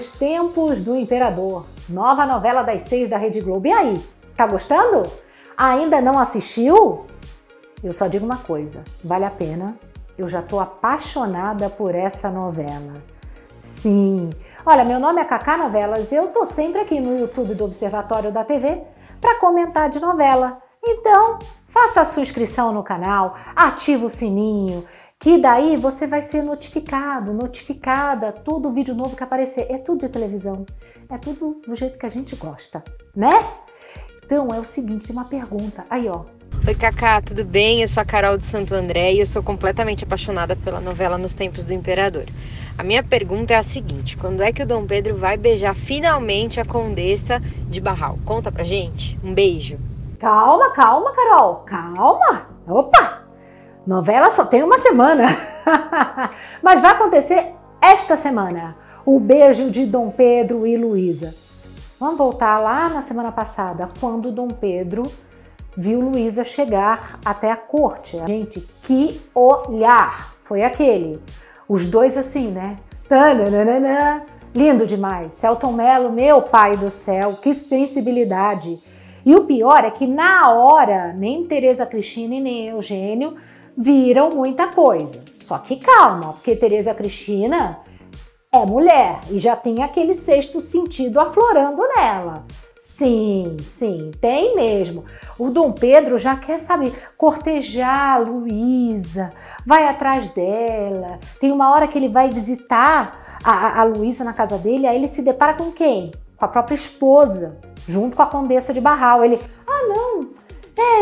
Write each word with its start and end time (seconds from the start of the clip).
Nos 0.00 0.12
Tempos 0.12 0.80
do 0.80 0.96
Imperador, 0.96 1.66
nova 1.86 2.24
novela 2.24 2.62
das 2.62 2.88
seis 2.88 3.06
da 3.06 3.18
Rede 3.18 3.38
Globo. 3.42 3.66
E 3.66 3.70
aí, 3.70 4.02
tá 4.34 4.46
gostando? 4.46 5.02
Ainda 5.54 6.00
não 6.00 6.18
assistiu? 6.18 7.04
Eu 7.84 7.92
só 7.92 8.06
digo 8.06 8.24
uma 8.24 8.38
coisa: 8.38 8.82
vale 9.04 9.26
a 9.26 9.30
pena. 9.30 9.76
Eu 10.16 10.26
já 10.30 10.40
tô 10.40 10.58
apaixonada 10.58 11.68
por 11.68 11.94
essa 11.94 12.30
novela. 12.30 12.94
Sim. 13.58 14.30
Olha, 14.64 14.86
meu 14.86 14.98
nome 14.98 15.20
é 15.20 15.24
Cacá 15.26 15.58
Novelas. 15.58 16.10
Eu 16.10 16.28
tô 16.28 16.46
sempre 16.46 16.80
aqui 16.80 16.98
no 16.98 17.20
YouTube 17.20 17.54
do 17.54 17.66
Observatório 17.66 18.32
da 18.32 18.42
TV 18.42 18.80
para 19.20 19.38
comentar 19.38 19.90
de 19.90 20.00
novela. 20.00 20.62
Então, 20.82 21.38
faça 21.68 22.00
a 22.00 22.06
sua 22.06 22.22
inscrição 22.22 22.72
no 22.72 22.82
canal, 22.82 23.36
ativa 23.54 24.06
o 24.06 24.10
sininho, 24.10 24.82
que 25.20 25.36
daí 25.36 25.76
você 25.76 26.06
vai 26.06 26.22
ser 26.22 26.42
notificado, 26.42 27.34
notificada, 27.34 28.32
todo 28.32 28.72
vídeo 28.72 28.94
novo 28.94 29.14
que 29.14 29.22
aparecer. 29.22 29.66
É 29.68 29.76
tudo 29.76 30.00
de 30.00 30.08
televisão, 30.08 30.64
é 31.10 31.18
tudo 31.18 31.60
do 31.64 31.76
jeito 31.76 31.98
que 31.98 32.06
a 32.06 32.08
gente 32.08 32.34
gosta, 32.34 32.82
né? 33.14 33.44
Então 34.24 34.48
é 34.48 34.58
o 34.58 34.64
seguinte, 34.64 35.06
tem 35.06 35.14
uma 35.14 35.26
pergunta. 35.26 35.84
Aí, 35.90 36.08
ó. 36.08 36.24
Oi, 36.66 36.74
Cacá, 36.74 37.20
tudo 37.20 37.44
bem? 37.44 37.82
Eu 37.82 37.88
sou 37.88 38.00
a 38.00 38.06
Carol 38.06 38.38
de 38.38 38.46
Santo 38.46 38.74
André 38.74 39.12
e 39.12 39.20
eu 39.20 39.26
sou 39.26 39.42
completamente 39.42 40.04
apaixonada 40.04 40.56
pela 40.56 40.80
novela 40.80 41.18
Nos 41.18 41.34
Tempos 41.34 41.64
do 41.64 41.74
Imperador. 41.74 42.24
A 42.78 42.82
minha 42.82 43.02
pergunta 43.02 43.52
é 43.52 43.56
a 43.56 43.62
seguinte: 43.62 44.16
quando 44.16 44.42
é 44.42 44.52
que 44.52 44.62
o 44.62 44.66
Dom 44.66 44.86
Pedro 44.86 45.16
vai 45.16 45.36
beijar 45.36 45.74
finalmente 45.74 46.58
a 46.58 46.64
Condessa 46.64 47.40
de 47.68 47.80
Barral? 47.80 48.18
Conta 48.24 48.50
pra 48.50 48.64
gente. 48.64 49.18
Um 49.22 49.34
beijo. 49.34 49.78
Calma, 50.18 50.70
calma, 50.72 51.12
Carol. 51.14 51.56
Calma. 51.66 52.46
Opa! 52.66 53.19
Novela 53.86 54.30
só 54.30 54.44
tem 54.44 54.62
uma 54.62 54.78
semana. 54.78 55.24
Mas 56.62 56.80
vai 56.80 56.92
acontecer 56.92 57.54
esta 57.80 58.16
semana. 58.16 58.76
O 59.04 59.18
beijo 59.18 59.70
de 59.70 59.86
Dom 59.86 60.10
Pedro 60.10 60.66
e 60.66 60.76
Luísa. 60.76 61.34
Vamos 61.98 62.18
voltar 62.18 62.58
lá 62.58 62.88
na 62.88 63.02
semana 63.02 63.32
passada, 63.32 63.88
quando 64.00 64.32
Dom 64.32 64.48
Pedro 64.48 65.10
viu 65.76 66.00
Luísa 66.00 66.44
chegar 66.44 67.18
até 67.24 67.50
a 67.50 67.56
corte. 67.56 68.20
Gente, 68.26 68.60
que 68.82 69.20
olhar 69.34 70.34
foi 70.44 70.62
aquele? 70.62 71.20
Os 71.68 71.86
dois 71.86 72.16
assim, 72.16 72.48
né? 72.48 72.76
Tananana. 73.08 74.24
Lindo 74.54 74.86
demais. 74.86 75.32
Celton 75.34 75.72
Mello, 75.72 76.10
meu 76.10 76.42
pai 76.42 76.76
do 76.76 76.90
céu, 76.90 77.34
que 77.40 77.54
sensibilidade. 77.54 78.78
E 79.24 79.34
o 79.34 79.44
pior 79.44 79.84
é 79.84 79.90
que 79.90 80.06
na 80.06 80.50
hora, 80.50 81.12
nem 81.12 81.46
Tereza 81.46 81.86
Cristina 81.86 82.34
e 82.34 82.40
nem 82.40 82.68
Eugênio 82.68 83.36
viram 83.80 84.30
muita 84.30 84.68
coisa. 84.68 85.20
Só 85.40 85.58
que 85.58 85.76
calma, 85.76 86.34
porque 86.34 86.54
Tereza 86.54 86.94
Cristina 86.94 87.78
é 88.52 88.64
mulher 88.66 89.20
e 89.30 89.38
já 89.38 89.56
tem 89.56 89.82
aquele 89.82 90.12
sexto 90.12 90.60
sentido 90.60 91.18
aflorando 91.18 91.82
nela. 91.96 92.44
Sim, 92.78 93.56
sim, 93.66 94.10
tem 94.20 94.54
mesmo. 94.54 95.04
O 95.38 95.50
Dom 95.50 95.72
Pedro 95.72 96.18
já 96.18 96.36
quer, 96.36 96.60
sabe, 96.60 96.94
cortejar 97.16 98.14
a 98.14 98.18
Luísa, 98.18 99.32
vai 99.66 99.86
atrás 99.86 100.30
dela. 100.32 101.18
Tem 101.38 101.52
uma 101.52 101.70
hora 101.72 101.86
que 101.86 101.98
ele 101.98 102.08
vai 102.08 102.30
visitar 102.30 103.38
a, 103.44 103.80
a 103.80 103.84
Luísa 103.84 104.24
na 104.24 104.32
casa 104.32 104.56
dele, 104.56 104.86
aí 104.86 104.96
ele 104.96 105.08
se 105.08 105.20
depara 105.22 105.54
com 105.54 105.70
quem? 105.70 106.10
Com 106.38 106.44
a 106.44 106.48
própria 106.48 106.74
esposa, 106.74 107.58
junto 107.86 108.16
com 108.16 108.22
a 108.22 108.26
Condessa 108.26 108.72
de 108.72 108.80
Barral. 108.80 109.24
Ele, 109.24 109.38
ah, 109.66 109.86
não, 109.86 110.30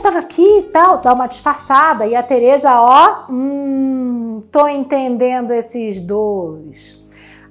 eu 0.00 0.02
tava 0.02 0.18
aqui 0.18 0.60
e 0.60 0.62
tal, 0.62 0.98
dá 0.98 1.12
uma 1.12 1.26
disfarçada. 1.26 2.06
E 2.06 2.16
a 2.16 2.22
Tereza, 2.22 2.70
ó, 2.72 3.26
hum, 3.30 4.42
tô 4.50 4.66
entendendo 4.66 5.52
esses 5.52 6.00
dois. 6.00 7.04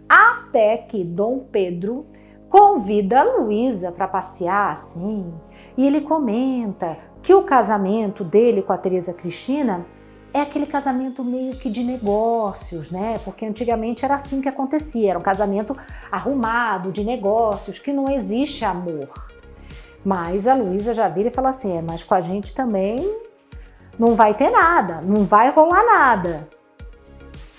Até 0.09 0.77
que 0.77 1.03
Dom 1.03 1.45
Pedro 1.51 2.07
convida 2.49 3.19
a 3.19 3.23
Luísa 3.23 3.91
para 3.91 4.07
passear 4.07 4.71
assim, 4.71 5.31
e 5.77 5.85
ele 5.85 6.01
comenta 6.01 6.97
que 7.21 7.33
o 7.33 7.43
casamento 7.43 8.23
dele 8.23 8.63
com 8.63 8.73
a 8.73 8.77
Teresa 8.77 9.13
Cristina 9.13 9.85
é 10.33 10.41
aquele 10.41 10.65
casamento 10.65 11.23
meio 11.23 11.55
que 11.55 11.69
de 11.69 11.83
negócios, 11.83 12.89
né? 12.89 13.19
Porque 13.23 13.45
antigamente 13.45 14.03
era 14.03 14.15
assim 14.15 14.41
que 14.41 14.49
acontecia, 14.49 15.11
era 15.11 15.19
um 15.19 15.23
casamento 15.23 15.77
arrumado, 16.11 16.91
de 16.91 17.03
negócios, 17.03 17.77
que 17.77 17.93
não 17.93 18.09
existe 18.09 18.65
amor. 18.65 19.09
Mas 20.03 20.47
a 20.47 20.53
Luísa 20.53 20.93
já 20.93 21.07
vira 21.07 21.29
e 21.29 21.31
fala 21.31 21.49
assim: 21.49 21.77
é, 21.77 21.81
mas 21.81 22.03
com 22.03 22.13
a 22.13 22.21
gente 22.21 22.53
também 22.53 23.17
não 23.97 24.15
vai 24.15 24.33
ter 24.33 24.49
nada, 24.49 25.01
não 25.01 25.25
vai 25.25 25.49
rolar 25.49 25.85
nada. 25.85 26.47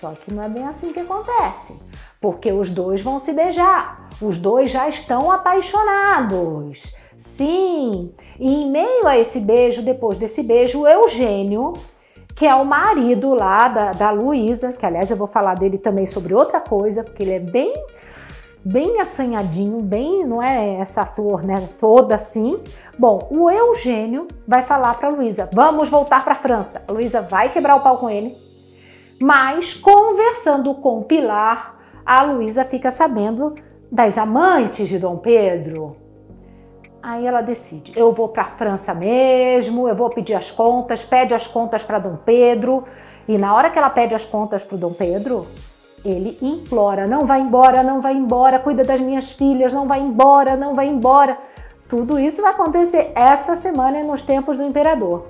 Só 0.01 0.13
que 0.13 0.33
não 0.33 0.43
é 0.43 0.49
bem 0.49 0.67
assim 0.67 0.93
que 0.93 1.01
acontece, 1.01 1.75
porque 2.21 2.51
os 2.51 2.71
dois 2.71 3.03
vão 3.03 3.19
se 3.19 3.35
beijar, 3.35 4.09
os 4.21 4.39
dois 4.39 4.71
já 4.71 4.89
estão 4.89 5.31
apaixonados. 5.31 6.83
Sim, 7.19 8.15
e 8.39 8.63
em 8.63 8.71
meio 8.71 9.07
a 9.07 9.19
esse 9.19 9.39
beijo, 9.39 9.83
depois 9.83 10.17
desse 10.17 10.43
beijo, 10.43 10.81
o 10.81 10.89
Eugênio, 10.89 11.75
que 12.35 12.47
é 12.47 12.55
o 12.55 12.65
marido 12.65 13.35
lá 13.35 13.69
da, 13.69 13.93
da 13.93 14.11
Luísa, 14.11 14.73
que 14.73 14.87
aliás 14.87 15.11
eu 15.11 15.17
vou 15.19 15.27
falar 15.27 15.55
dele 15.55 15.77
também 15.77 16.07
sobre 16.07 16.33
outra 16.33 16.59
coisa, 16.59 17.05
porque 17.05 17.23
ele 17.23 17.33
é 17.33 17.39
bem 17.39 17.75
bem 18.65 19.01
assanhadinho, 19.01 19.81
bem, 19.81 20.25
não 20.25 20.43
é 20.43 20.75
essa 20.75 21.05
flor, 21.05 21.43
né, 21.43 21.69
toda 21.79 22.15
assim. 22.15 22.63
Bom, 22.99 23.27
o 23.31 23.51
Eugênio 23.51 24.29
vai 24.47 24.63
falar 24.63 24.95
para 24.95 25.09
Luísa: 25.09 25.49
"Vamos 25.53 25.89
voltar 25.89 26.23
para 26.25 26.33
a 26.33 26.37
França". 26.37 26.83
A 26.87 26.93
Luísa 26.93 27.21
vai 27.21 27.49
quebrar 27.49 27.77
o 27.77 27.81
pau 27.81 27.99
com 27.99 28.11
ele. 28.11 28.35
Mas 29.21 29.75
conversando 29.75 30.75
com 30.75 31.03
Pilar, 31.03 31.79
a 32.05 32.23
Luísa 32.23 32.65
fica 32.65 32.91
sabendo 32.91 33.55
das 33.91 34.17
amantes 34.17 34.89
de 34.89 34.99
Dom 34.99 35.19
Pedro. 35.19 35.97
Aí 37.03 37.27
ela 37.27 37.41
decide: 37.41 37.93
eu 37.97 38.13
vou 38.13 38.29
para 38.29 38.45
a 38.45 38.49
França 38.49 38.95
mesmo, 38.95 39.89
eu 39.89 39.95
vou 39.95 40.11
pedir 40.11 40.35
as 40.35 40.51
contas, 40.51 41.05
pede 41.05 41.35
as 41.35 41.47
contas 41.47 41.83
para 41.83 41.99
Dom 41.99 42.17
Pedro. 42.17 42.85
E 43.27 43.39
na 43.39 43.55
hora 43.55 43.71
que 43.71 43.79
ela 43.79 43.91
pede 43.91 44.15
as 44.15 44.25
contas 44.25 44.63
para 44.63 44.79
Dom 44.79 44.93
Pedro, 44.93 45.47
ele 46.05 46.39
implora: 46.41 47.07
não 47.07 47.27
vai 47.27 47.41
embora, 47.41 47.83
não 47.83 48.01
vai 48.01 48.15
embora, 48.15 48.59
cuida 48.59 48.85
das 48.85 49.01
minhas 49.01 49.33
filhas, 49.33 49.73
não 49.73 49.87
vai 49.87 50.01
embora, 50.01 50.57
não 50.57 50.75
vai 50.75 50.89
embora. 50.89 51.39
Tudo 51.89 52.19
isso 52.19 52.41
vai 52.41 52.53
acontecer 52.53 53.13
essa 53.15 53.57
semana 53.57 54.03
nos 54.03 54.23
tempos 54.23 54.57
do 54.57 54.63
imperador. 54.63 55.29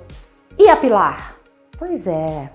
E 0.57 0.69
a 0.69 0.75
Pilar? 0.75 1.35
Pois 1.77 2.05
é, 2.05 2.49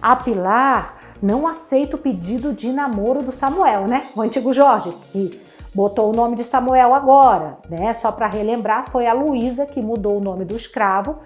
a 0.00 0.16
Pilar 0.16 0.98
não 1.22 1.46
aceita 1.46 1.96
o 1.96 1.98
pedido 1.98 2.52
de 2.52 2.72
namoro 2.72 3.22
do 3.22 3.32
Samuel, 3.32 3.86
né? 3.86 4.06
O 4.16 4.22
antigo 4.22 4.52
Jorge, 4.52 4.90
que 5.12 5.38
botou 5.74 6.10
o 6.10 6.16
nome 6.16 6.36
de 6.36 6.44
Samuel 6.44 6.94
agora, 6.94 7.58
né? 7.68 7.92
Só 7.94 8.10
para 8.10 8.26
relembrar, 8.26 8.90
foi 8.90 9.06
a 9.06 9.12
Luísa 9.12 9.66
que 9.66 9.82
mudou 9.82 10.16
o 10.16 10.20
nome 10.20 10.44
do 10.44 10.56
escravo 10.56 11.18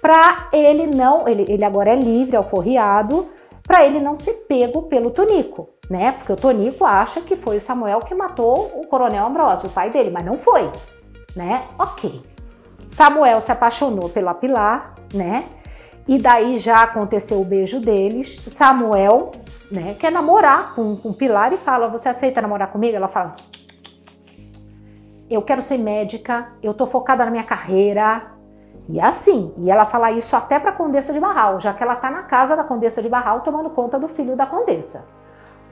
para 0.00 0.48
ele 0.52 0.86
não, 0.86 1.26
ele, 1.26 1.44
ele 1.48 1.64
agora 1.64 1.90
é 1.90 1.96
livre, 1.96 2.36
alforriado, 2.36 3.28
para 3.68 3.84
ele 3.84 4.00
não 4.00 4.14
ser 4.14 4.32
pego 4.48 4.84
pelo 4.84 5.10
Tonico, 5.10 5.68
né? 5.90 6.12
Porque 6.12 6.32
o 6.32 6.36
Tonico 6.36 6.86
acha 6.86 7.20
que 7.20 7.36
foi 7.36 7.58
o 7.58 7.60
Samuel 7.60 8.00
que 8.00 8.14
matou 8.14 8.72
o 8.74 8.86
Coronel 8.86 9.26
Ambrosio, 9.26 9.68
o 9.68 9.72
pai 9.72 9.90
dele, 9.90 10.10
mas 10.10 10.24
não 10.24 10.38
foi, 10.38 10.72
né? 11.36 11.64
Ok. 11.78 12.22
Samuel 12.88 13.38
se 13.42 13.52
apaixonou 13.52 14.08
pela 14.08 14.32
Pilar, 14.32 14.94
né? 15.12 15.44
E 16.08 16.18
daí 16.18 16.58
já 16.58 16.82
aconteceu 16.82 17.38
o 17.42 17.44
beijo 17.44 17.78
deles. 17.78 18.42
Samuel, 18.48 19.32
né, 19.70 19.94
quer 20.00 20.10
namorar 20.10 20.74
com, 20.74 20.96
com 20.96 21.12
Pilar 21.12 21.52
e 21.52 21.58
fala: 21.58 21.88
Você 21.88 22.08
aceita 22.08 22.40
namorar 22.40 22.72
comigo? 22.72 22.96
Ela 22.96 23.08
fala: 23.08 23.36
Eu 25.28 25.42
quero 25.42 25.60
ser 25.60 25.76
médica, 25.76 26.52
eu 26.62 26.72
tô 26.72 26.86
focada 26.86 27.22
na 27.26 27.30
minha 27.30 27.44
carreira, 27.44 28.32
e 28.88 28.98
é 28.98 29.04
assim, 29.04 29.52
e 29.58 29.70
ela 29.70 29.84
fala 29.84 30.10
isso 30.10 30.34
até 30.34 30.58
para 30.58 30.70
a 30.70 30.74
Condessa 30.74 31.12
de 31.12 31.20
Barral, 31.20 31.60
já 31.60 31.74
que 31.74 31.82
ela 31.82 31.92
está 31.92 32.10
na 32.10 32.22
casa 32.22 32.56
da 32.56 32.64
Condessa 32.64 33.02
de 33.02 33.08
Barral 33.08 33.42
tomando 33.42 33.68
conta 33.70 33.98
do 33.98 34.08
filho 34.08 34.34
da 34.34 34.46
Condessa. 34.46 35.04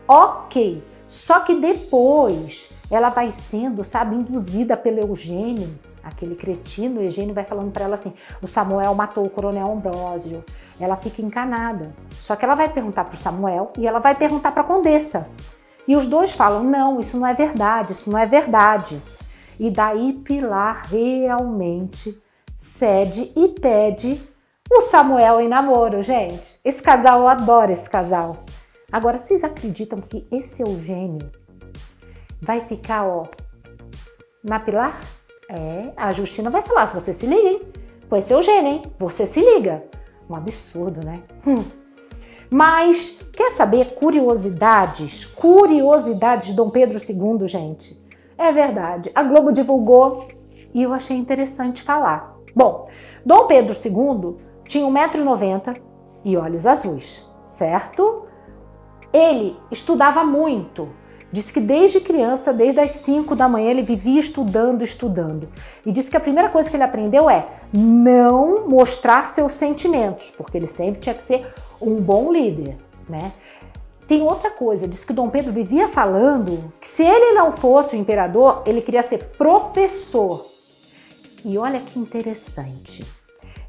Ok, 0.07 0.85
só 1.09 1.41
que 1.41 1.55
depois 1.55 2.71
ela 2.91 3.09
vai 3.09 3.33
sendo, 3.33 3.83
sabe, 3.83 4.17
induzida 4.17 4.77
pelo 4.77 5.01
Eugênio, 5.01 5.79
aquele 6.05 6.35
cretino. 6.35 7.01
O 7.01 7.05
Eugênio 7.05 7.35
vai 7.35 7.45
falando 7.45 7.73
para 7.73 7.85
ela 7.85 7.95
assim: 7.95 8.13
o 8.43 8.47
Samuel 8.47 8.95
matou 8.95 9.25
o 9.25 9.31
coronel 9.31 9.73
Ambrósio. 9.73 10.45
Ela 10.79 10.97
fica 10.97 11.23
encanada. 11.23 11.95
Só 12.21 12.37
que 12.37 12.45
ela 12.45 12.55
vai 12.55 12.69
perguntar 12.69 13.05
para 13.05 13.17
o 13.17 13.19
Samuel 13.19 13.73
e 13.79 13.87
ela 13.87 13.99
vai 13.99 14.15
perguntar 14.15 14.53
para 14.53 14.61
a 14.61 14.67
Condessa. 14.67 15.29
E 15.89 15.97
os 15.97 16.07
dois 16.07 16.33
falam: 16.33 16.63
não, 16.63 17.01
isso 17.01 17.19
não 17.19 17.27
é 17.27 17.35
verdade, 17.35 17.93
isso 17.93 18.11
não 18.11 18.19
é 18.19 18.27
verdade. 18.27 19.01
E 19.59 19.71
daí 19.71 20.13
Pilar 20.13 20.87
realmente 20.89 22.23
cede 22.59 23.33
e 23.37 23.49
pede 23.49 24.21
o 24.71 24.81
Samuel 24.83 25.41
em 25.41 25.49
namoro, 25.49 26.03
gente. 26.03 26.59
Esse 26.65 26.83
casal, 26.83 27.21
eu 27.21 27.29
adoro 27.29 27.73
esse 27.73 27.89
casal. 27.89 28.45
Agora, 28.91 29.19
vocês 29.19 29.45
acreditam 29.45 30.01
que 30.01 30.27
esse 30.31 30.63
Eugênio 30.63 31.31
vai 32.41 32.61
ficar, 32.61 33.07
ó, 33.07 33.27
na 34.43 34.59
Pilar? 34.59 35.01
É, 35.49 35.93
a 35.97 36.13
Justina 36.13 36.51
vai 36.51 36.63
falar, 36.63 36.89
se 36.89 36.95
você 36.95 37.13
se 37.13 37.27
liga, 37.27 37.49
hein? 37.49 37.63
Com 38.09 38.17
esse 38.17 38.33
Eugênio, 38.33 38.73
hein? 38.73 38.83
Você 38.99 39.27
se 39.27 39.41
liga. 39.41 39.85
Um 40.29 40.35
absurdo, 40.35 41.05
né? 41.05 41.23
Hum. 41.47 41.65
Mas 42.51 43.19
quer 43.33 43.53
saber 43.53 43.95
curiosidades? 43.95 45.25
Curiosidades 45.25 46.49
de 46.49 46.55
Dom 46.55 46.71
Pedro 46.71 46.99
II, 46.99 47.47
gente. 47.47 48.01
É 48.39 48.53
verdade. 48.53 49.11
A 49.15 49.23
Globo 49.23 49.53
divulgou 49.53 50.29
e 50.75 50.83
eu 50.83 50.93
achei 50.93 51.17
interessante 51.17 51.83
falar. 51.83 52.36
Bom, 52.57 52.89
Dom 53.23 53.47
Pedro 53.47 53.75
II 53.75 54.37
tinha 54.67 54.87
1,90m 54.87 55.77
e 56.25 56.39
olhos 56.39 56.65
azuis, 56.65 57.23
certo? 57.47 58.25
Ele 59.13 59.55
estudava 59.71 60.25
muito. 60.25 60.89
Disse 61.31 61.53
que 61.53 61.61
desde 61.61 62.01
criança, 62.01 62.55
desde 62.55 62.81
as 62.81 62.93
5 62.93 63.37
da 63.37 63.47
manhã, 63.47 63.69
ele 63.69 63.83
vivia 63.83 64.19
estudando, 64.19 64.83
estudando. 64.83 65.51
E 65.85 65.93
disse 65.93 66.11
que 66.11 66.17
a 66.17 66.21
primeira 66.21 66.49
coisa 66.49 66.71
que 66.71 66.77
ele 66.77 66.83
aprendeu 66.83 67.29
é 67.29 67.47
não 67.71 68.67
mostrar 68.67 69.29
seus 69.29 69.53
sentimentos, 69.53 70.31
porque 70.31 70.57
ele 70.57 70.67
sempre 70.67 71.03
tinha 71.03 71.15
que 71.15 71.25
ser 71.25 71.53
um 71.79 71.97
bom 71.97 72.33
líder, 72.33 72.79
né? 73.07 73.33
Tem 74.09 74.23
outra 74.23 74.51
coisa, 74.51 74.89
diz 74.89 75.05
que 75.05 75.13
Dom 75.13 75.29
Pedro 75.29 75.53
vivia 75.53 75.89
falando 75.89 76.73
que 76.81 76.89
se 76.89 77.03
ele 77.03 77.33
não 77.33 77.53
fosse 77.53 77.95
o 77.95 77.99
imperador, 77.99 78.63
ele 78.65 78.81
queria 78.81 79.03
ser 79.03 79.33
professor. 79.37 80.56
E 81.45 81.59
olha 81.59 81.81
que 81.81 81.99
interessante. 81.99 83.07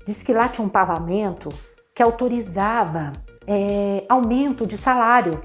Diz 0.06 0.24
que 0.24 0.34
lá 0.34 0.48
tinha 0.48 0.66
um 0.66 0.70
parlamento 0.70 1.50
que 1.94 2.02
autorizava 2.02 3.14
é, 3.46 4.06
aumento 4.08 4.66
de 4.68 4.78
salário. 4.78 5.42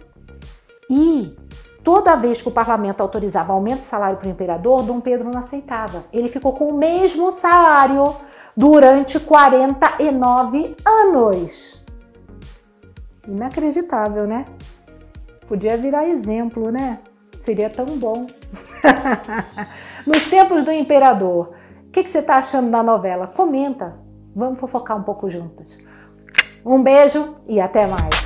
E 0.89 1.37
toda 1.83 2.17
vez 2.17 2.43
que 2.43 2.49
o 2.49 2.53
parlamento 2.53 3.01
autorizava 3.01 3.53
aumento 3.53 3.81
de 3.81 3.87
salário 3.87 4.19
para 4.19 4.29
o 4.29 4.31
imperador, 4.31 4.83
Dom 4.83 5.01
Pedro 5.01 5.31
não 5.31 5.41
aceitava. 5.41 6.05
Ele 6.13 6.29
ficou 6.29 6.53
com 6.53 6.69
o 6.69 6.77
mesmo 6.77 7.33
salário 7.33 8.15
durante 8.57 9.19
49 9.19 10.77
anos. 10.85 11.83
Inacreditável, 13.27 14.27
né? 14.27 14.45
Podia 15.47 15.77
virar 15.77 16.09
exemplo, 16.09 16.71
né? 16.71 16.99
Seria 17.45 17.71
tão 17.71 17.87
bom. 17.99 18.27
Nos 20.07 20.29
tempos 20.29 20.65
do 20.65 20.73
imperador, 20.73 21.55
que, 21.93 22.03
que 22.03 22.11
você 22.11 22.19
está 22.21 22.39
achando 22.39 22.71
da 22.71 22.83
novela? 22.83 23.27
Comenta. 23.27 23.95
Vamos 24.35 24.59
fofocar 24.59 24.97
um 24.97 25.03
pouco 25.03 25.29
juntas. 25.29 25.79
Um 26.65 26.83
beijo 26.83 27.37
e 27.47 27.61
até 27.61 27.87
mais. 27.87 28.22